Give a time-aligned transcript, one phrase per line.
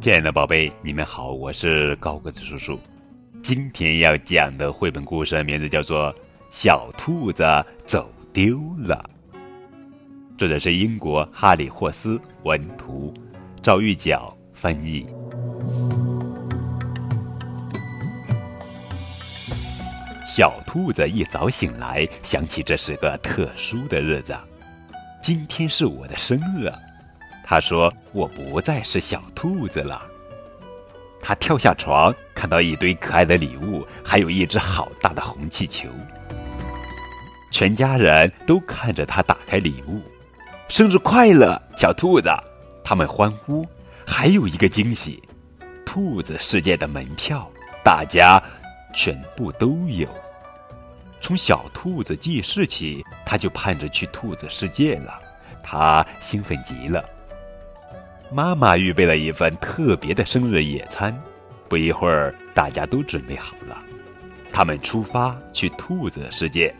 [0.00, 2.80] 亲爱的宝贝，你们好，我是高个子叔叔。
[3.42, 6.10] 今天要讲的绘本故事名字叫做
[6.48, 7.44] 《小兔子
[7.84, 9.10] 走丢了》，
[10.38, 13.12] 作者是英国哈里霍斯文图，
[13.60, 15.06] 赵玉角翻译。
[20.24, 24.34] 小兔子一早醒来，想起这是个特殊的日子，
[25.20, 26.72] 今天是我的生日。
[27.50, 30.00] 他说：“我不再是小兔子了。”
[31.20, 35.88] 他跳下床，看到一堆可爱的礼物，还有一只好大的红气球。
[37.50, 40.00] 全家人都看着他打开礼物
[40.70, 42.30] ，“生日快乐，小兔子！”
[42.84, 43.66] 他们欢呼。
[44.06, 45.20] 还有一个惊喜，
[45.84, 47.50] 兔子世界的门票，
[47.82, 48.40] 大家。
[48.92, 50.08] 全部都有。
[51.20, 55.18] 从小兔子记事起，他就盼着去兔子世界了，
[55.64, 57.04] 他兴奋极了。
[58.32, 61.12] 妈妈预备了一份特别的生日野餐，
[61.68, 63.76] 不一会儿，大家都准备好了，
[64.52, 66.72] 他们出发去兔子世界。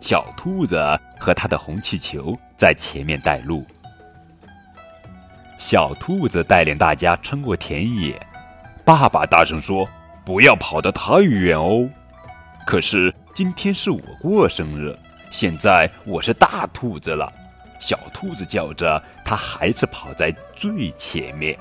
[0.00, 0.82] 小兔子
[1.18, 3.64] 和他的红气球在前面带路。
[5.58, 8.18] 小兔子带领大家穿过田野，
[8.84, 9.88] 爸爸大声说。
[10.24, 11.86] 不要跑得太远哦！
[12.66, 14.98] 可是今天是我过生日，
[15.30, 17.30] 现在我是大兔子了。
[17.80, 21.58] 小兔子叫着，它还是跑在最前面。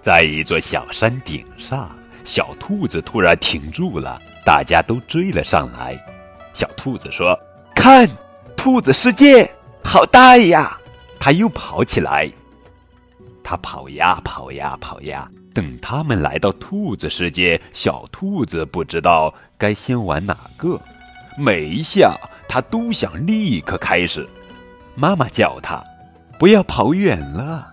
[0.00, 1.90] 在一座小山顶上，
[2.24, 5.98] 小兔子突然停住了，大家都追了上来。
[6.54, 7.38] 小兔子说
[7.74, 8.08] ：“看，
[8.56, 9.50] 兔子世界
[9.82, 10.78] 好大呀！”
[11.18, 12.30] 它又跑起来，
[13.42, 15.28] 它跑呀跑呀跑呀。
[15.52, 20.80] 等他们来到兔子世界，小兔子不知道该先玩哪个，
[21.36, 22.14] 每一下
[22.46, 24.28] 他都想立刻开始。
[24.98, 25.84] 妈妈叫他
[26.38, 27.70] 不要跑远了，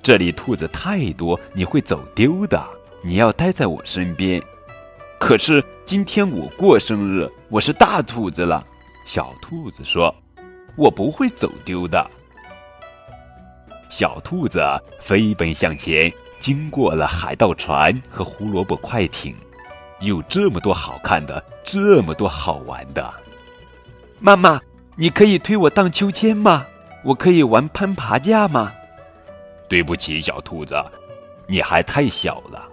[0.00, 2.64] 这里兔子太多，你会走丢的。
[3.02, 4.40] 你要待在我身边。
[5.18, 8.64] 可是今天我过生日，我是大兔子了。
[9.04, 10.14] 小兔子说
[10.76, 12.08] ：“我不会走丢的。”
[13.90, 14.62] 小兔子
[15.00, 16.12] 飞奔向前。
[16.40, 19.34] 经过了海盗船和胡萝卜快艇，
[20.00, 23.14] 有这么多好看的，这么多好玩的。
[24.20, 24.60] 妈妈，
[24.96, 26.64] 你可以推我荡秋千吗？
[27.02, 28.72] 我可以玩攀爬架吗？
[29.68, 30.74] 对不起，小兔子，
[31.46, 32.64] 你还太小了。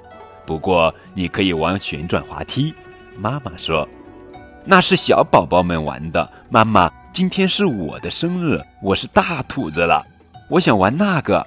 [0.46, 2.74] 不过你可以玩旋转滑梯。
[3.18, 3.88] 妈妈说，
[4.64, 6.30] 那是小宝宝们玩的。
[6.50, 10.06] 妈妈，今天是我的生日，我是大兔子了，
[10.50, 11.46] 我想玩那个。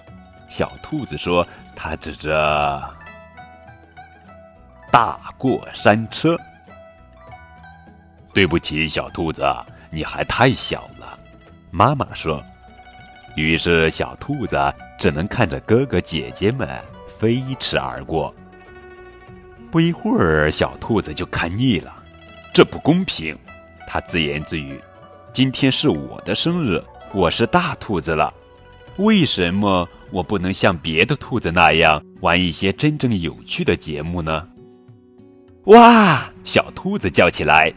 [0.48, 1.46] 小兔子说。
[1.76, 2.80] 他指着
[4.92, 6.38] 大过山车。
[8.32, 9.44] 对不起，小兔子，
[9.94, 11.19] 你还太小了。
[11.71, 12.43] 妈妈说。
[13.37, 14.56] 于是小兔子
[14.97, 16.69] 只能看着哥哥姐姐们
[17.19, 18.32] 飞驰而过。
[19.72, 21.93] 不一会儿，小兔子就看腻了，
[22.53, 23.37] 这不公平。
[23.88, 24.81] 他自言自语
[25.34, 26.81] ：“今天是我的生日，
[27.12, 28.32] 我是大兔子了。”
[28.99, 34.47] 为什么我不能像别的兔子那样玩一些真正有趣的节目呢？
[35.65, 36.31] 哇！
[36.44, 37.72] 小兔子叫起来，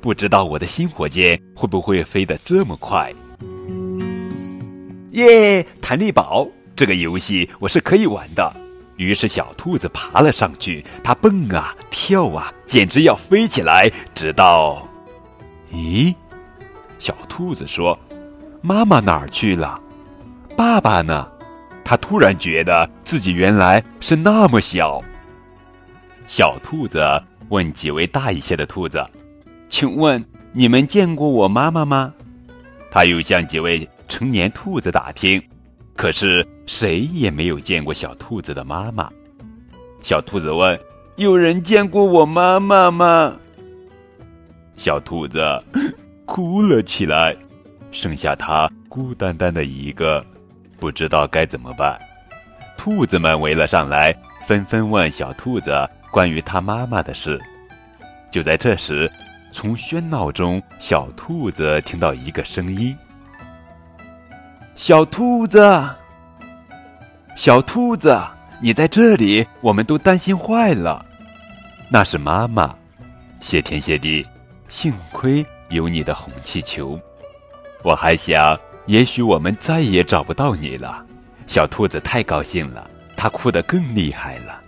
[0.00, 3.12] 不知道我的新火箭会不会飞得这么快？
[5.12, 5.64] 耶！
[5.80, 8.52] 弹力宝这个游戏我是可以玩的。
[8.96, 13.90] 于是小兔子爬了上去，它蹦啊跳啊，简直要飞起来。
[14.14, 14.88] 直到，
[15.72, 16.14] 咦？
[16.98, 17.96] 小兔子说
[18.60, 19.80] ：“妈妈哪儿去了？”
[20.56, 21.28] 爸爸呢？
[21.84, 25.00] 他突然觉得自己原来是那么小。
[26.26, 27.00] 小兔子
[27.48, 29.02] 问几位大一些的兔子
[29.68, 32.12] ：“请问你们见过我妈妈吗？”
[32.90, 35.42] 他又向几位成年兔子打听，
[35.94, 39.10] 可是谁也没有见过小兔子的妈妈。
[40.00, 40.78] 小兔子问
[41.16, 43.36] ：“有人见过我妈妈吗？”
[44.76, 45.44] 小兔子
[46.24, 47.36] 哭了起来，
[47.90, 50.24] 剩下他孤单单的一个。
[50.78, 51.98] 不知道该怎么办，
[52.76, 54.16] 兔子们围了上来，
[54.46, 55.72] 纷纷问小兔子
[56.12, 57.36] 关于他妈妈的事。
[58.30, 59.10] 就在这时，
[59.52, 62.96] 从喧闹中，小兔子听到一个声音
[64.76, 65.88] ：“小兔子，
[67.34, 68.20] 小兔子，
[68.60, 71.04] 你在这里，我们都担心坏了。”
[71.90, 72.74] 那是妈妈，
[73.40, 74.26] 谢天谢地，
[74.68, 76.98] 幸亏有你的红气球，
[77.82, 78.58] 我还想。
[78.86, 81.04] 也许我们再也找不到你了，
[81.46, 84.62] 小兔子太高兴了，它哭得更厉害了。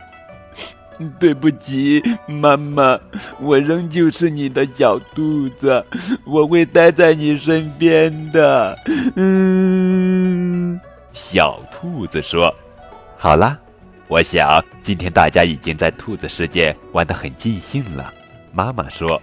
[1.19, 2.99] 对不起，妈妈，
[3.41, 5.85] 我仍旧是你的小兔子，
[6.25, 8.79] 我会待在你身边的。
[9.17, 10.79] 嗯，
[11.13, 12.55] 小兔子说
[13.17, 13.59] ：“好啦，
[14.09, 18.13] 我想今天大家已经在兔子世界玩得很尽兴了。
[18.53, 19.21] 妈妈说：“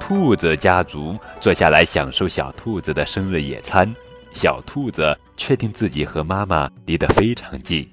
[0.00, 3.92] 兔子家族坐下来享受小兔子的生日野餐。
[4.32, 7.88] 小兔子确定自己和妈妈离得非常近。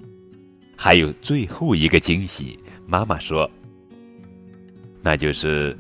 [0.83, 3.48] 还有最后一个惊喜，妈妈说，
[5.04, 5.78] 那就是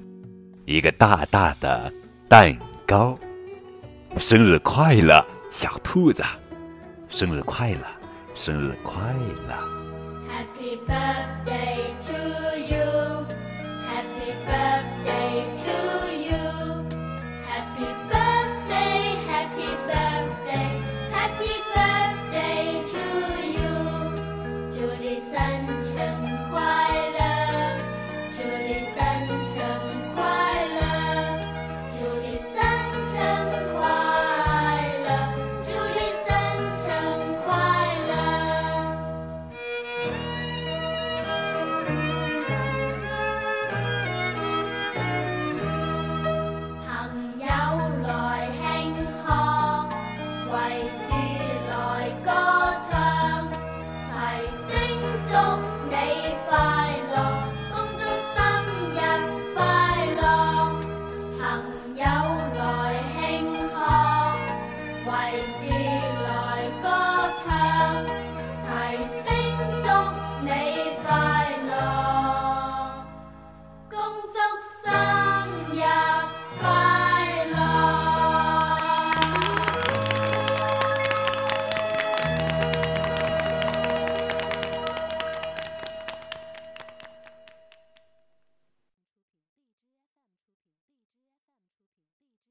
[0.65, 1.91] 一个大大的
[2.29, 2.55] 蛋
[2.85, 3.17] 糕。
[4.19, 6.23] 生日快乐，小兔子！
[7.09, 7.79] 生日快乐，
[8.35, 8.93] 生日快
[9.47, 9.55] 乐！”
[10.29, 12.13] Happy birthday to
[12.71, 13.00] you.